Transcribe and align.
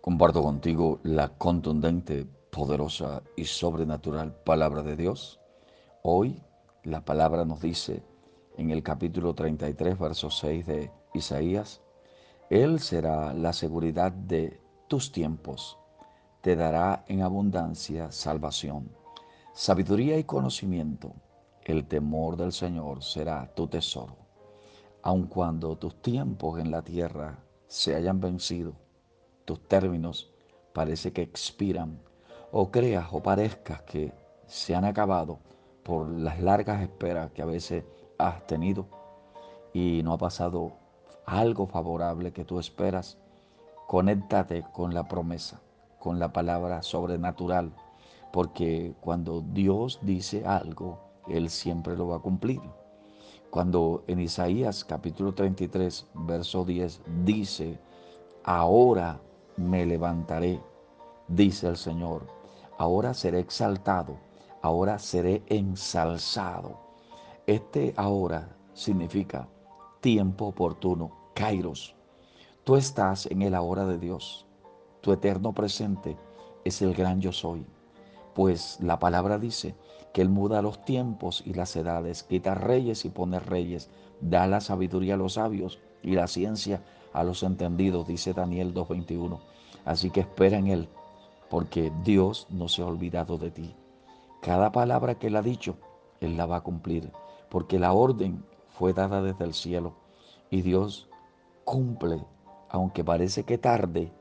Comparto 0.00 0.42
contigo 0.42 0.98
la 1.02 1.28
contundente, 1.28 2.26
poderosa 2.50 3.22
y 3.36 3.44
sobrenatural 3.44 4.34
palabra 4.34 4.82
de 4.82 4.96
Dios. 4.96 5.40
Hoy 6.02 6.42
la 6.84 7.04
palabra 7.04 7.44
nos 7.44 7.60
dice 7.60 8.02
en 8.56 8.70
el 8.70 8.82
capítulo 8.82 9.34
33, 9.34 9.98
verso 9.98 10.30
6 10.30 10.66
de 10.66 10.90
Isaías, 11.12 11.82
Él 12.48 12.80
será 12.80 13.34
la 13.34 13.52
seguridad 13.52 14.10
de 14.10 14.58
tus 14.88 15.12
tiempos, 15.12 15.76
te 16.40 16.56
dará 16.56 17.04
en 17.06 17.20
abundancia 17.20 18.10
salvación, 18.10 18.90
sabiduría 19.52 20.16
y 20.16 20.24
conocimiento. 20.24 21.12
El 21.62 21.86
temor 21.86 22.38
del 22.38 22.52
Señor 22.52 23.02
será 23.02 23.52
tu 23.54 23.66
tesoro, 23.66 24.16
aun 25.02 25.26
cuando 25.26 25.76
tus 25.76 26.00
tiempos 26.00 26.58
en 26.58 26.70
la 26.70 26.80
tierra 26.80 27.44
se 27.66 27.94
hayan 27.94 28.18
vencido 28.18 28.72
tus 29.50 29.66
términos 29.66 30.30
parece 30.72 31.12
que 31.12 31.22
expiran 31.22 31.98
o 32.52 32.70
creas 32.70 33.08
o 33.10 33.20
parezcas 33.20 33.82
que 33.82 34.12
se 34.46 34.76
han 34.76 34.84
acabado 34.84 35.40
por 35.82 36.08
las 36.08 36.38
largas 36.40 36.82
esperas 36.82 37.32
que 37.32 37.42
a 37.42 37.46
veces 37.46 37.82
has 38.16 38.46
tenido 38.46 38.86
y 39.72 40.02
no 40.04 40.12
ha 40.12 40.18
pasado 40.18 40.74
algo 41.26 41.66
favorable 41.66 42.32
que 42.32 42.44
tú 42.44 42.60
esperas, 42.60 43.18
conéctate 43.88 44.64
con 44.72 44.94
la 44.94 45.08
promesa, 45.08 45.60
con 45.98 46.20
la 46.20 46.32
palabra 46.32 46.84
sobrenatural, 46.84 47.72
porque 48.32 48.94
cuando 49.00 49.40
Dios 49.40 49.98
dice 50.02 50.46
algo, 50.46 51.00
Él 51.26 51.50
siempre 51.50 51.96
lo 51.96 52.06
va 52.06 52.18
a 52.18 52.20
cumplir. 52.20 52.60
Cuando 53.50 54.04
en 54.06 54.20
Isaías 54.20 54.84
capítulo 54.84 55.34
33, 55.34 56.06
verso 56.14 56.64
10 56.64 57.00
dice, 57.24 57.80
ahora 58.44 59.18
me 59.56 59.86
levantaré, 59.86 60.60
dice 61.28 61.68
el 61.68 61.76
Señor. 61.76 62.26
Ahora 62.78 63.14
seré 63.14 63.40
exaltado, 63.40 64.16
ahora 64.62 64.98
seré 64.98 65.42
ensalzado. 65.46 66.78
Este 67.46 67.94
ahora 67.96 68.56
significa 68.74 69.48
tiempo 70.00 70.46
oportuno, 70.46 71.10
kairos. 71.34 71.94
Tú 72.64 72.76
estás 72.76 73.26
en 73.26 73.42
el 73.42 73.54
ahora 73.54 73.84
de 73.84 73.98
Dios. 73.98 74.46
Tu 75.00 75.12
eterno 75.12 75.52
presente 75.52 76.16
es 76.64 76.82
el 76.82 76.94
gran 76.94 77.20
yo 77.20 77.32
soy. 77.32 77.66
Pues 78.34 78.78
la 78.80 78.98
palabra 78.98 79.38
dice 79.38 79.74
que 80.12 80.22
Él 80.22 80.28
muda 80.28 80.62
los 80.62 80.84
tiempos 80.84 81.42
y 81.44 81.54
las 81.54 81.74
edades, 81.76 82.22
quita 82.22 82.54
reyes 82.54 83.04
y 83.04 83.10
pone 83.10 83.40
reyes, 83.40 83.90
da 84.20 84.46
la 84.46 84.60
sabiduría 84.60 85.14
a 85.14 85.18
los 85.18 85.34
sabios 85.34 85.80
y 86.02 86.12
la 86.12 86.26
ciencia 86.26 86.82
a 87.12 87.24
los 87.24 87.42
entendidos, 87.42 88.06
dice 88.06 88.32
Daniel 88.32 88.74
2.21. 88.74 89.38
Así 89.84 90.10
que 90.10 90.20
espera 90.20 90.58
en 90.58 90.68
Él, 90.68 90.88
porque 91.48 91.92
Dios 92.04 92.46
no 92.50 92.68
se 92.68 92.82
ha 92.82 92.86
olvidado 92.86 93.38
de 93.38 93.50
ti. 93.50 93.74
Cada 94.42 94.72
palabra 94.72 95.16
que 95.16 95.28
Él 95.28 95.36
ha 95.36 95.42
dicho, 95.42 95.76
Él 96.20 96.36
la 96.36 96.46
va 96.46 96.56
a 96.56 96.62
cumplir, 96.62 97.10
porque 97.48 97.78
la 97.78 97.92
orden 97.92 98.44
fue 98.68 98.92
dada 98.92 99.22
desde 99.22 99.44
el 99.44 99.54
cielo 99.54 99.94
y 100.50 100.62
Dios 100.62 101.08
cumple, 101.64 102.24
aunque 102.68 103.04
parece 103.04 103.44
que 103.44 103.58
tarde, 103.58 104.12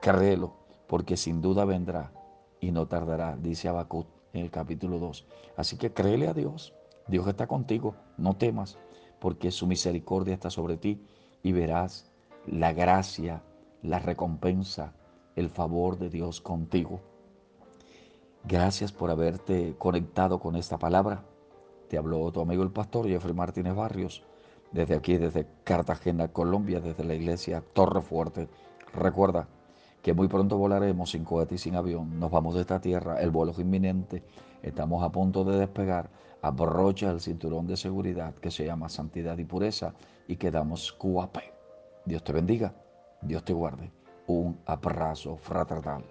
créelo, 0.00 0.52
porque 0.86 1.16
sin 1.16 1.40
duda 1.40 1.64
vendrá 1.64 2.12
y 2.60 2.72
no 2.72 2.86
tardará, 2.86 3.36
dice 3.36 3.68
Habacuc 3.68 4.06
en 4.32 4.42
el 4.42 4.50
capítulo 4.50 4.98
2. 4.98 5.26
Así 5.56 5.76
que 5.76 5.92
créele 5.92 6.28
a 6.28 6.34
Dios, 6.34 6.74
Dios 7.06 7.26
está 7.28 7.46
contigo, 7.46 7.94
no 8.16 8.34
temas, 8.34 8.78
porque 9.18 9.50
su 9.50 9.66
misericordia 9.66 10.34
está 10.34 10.50
sobre 10.50 10.76
ti 10.76 11.00
y 11.42 11.52
verás 11.52 12.09
la 12.46 12.72
gracia, 12.72 13.42
la 13.82 13.98
recompensa, 13.98 14.92
el 15.36 15.48
favor 15.48 15.98
de 15.98 16.10
Dios 16.10 16.40
contigo. 16.40 17.00
Gracias 18.44 18.92
por 18.92 19.10
haberte 19.10 19.74
conectado 19.78 20.40
con 20.40 20.56
esta 20.56 20.78
palabra. 20.78 21.22
Te 21.88 21.98
habló 21.98 22.30
tu 22.32 22.40
amigo 22.40 22.62
el 22.62 22.70
pastor 22.70 23.06
Jeffrey 23.06 23.34
Martínez 23.34 23.74
Barrios, 23.74 24.22
desde 24.72 24.94
aquí, 24.94 25.16
desde 25.16 25.46
Cartagena, 25.64 26.28
Colombia, 26.28 26.80
desde 26.80 27.04
la 27.04 27.14
iglesia 27.14 27.62
Torre 27.72 28.00
Fuerte. 28.00 28.48
Recuerda 28.94 29.48
que 30.02 30.14
muy 30.14 30.28
pronto 30.28 30.56
volaremos 30.56 31.10
sin 31.10 31.24
cohete 31.24 31.56
y 31.56 31.58
sin 31.58 31.76
avión. 31.76 32.18
Nos 32.18 32.30
vamos 32.30 32.54
de 32.54 32.62
esta 32.62 32.80
tierra, 32.80 33.20
el 33.20 33.30
vuelo 33.30 33.52
es 33.52 33.58
inminente. 33.58 34.22
Estamos 34.62 35.02
a 35.02 35.10
punto 35.10 35.44
de 35.44 35.58
despegar. 35.58 36.10
Abrocha 36.42 37.10
el 37.10 37.20
cinturón 37.20 37.66
de 37.66 37.76
seguridad 37.76 38.34
que 38.36 38.50
se 38.50 38.64
llama 38.64 38.88
santidad 38.88 39.36
y 39.36 39.44
pureza 39.44 39.94
y 40.26 40.36
quedamos 40.36 40.92
QAP. 40.92 41.59
Dios 42.04 42.24
te 42.24 42.32
bendiga, 42.32 42.74
Dios 43.20 43.44
te 43.44 43.52
guarde. 43.52 43.92
Un 44.26 44.60
abrazo 44.66 45.36
fraternal. 45.36 46.04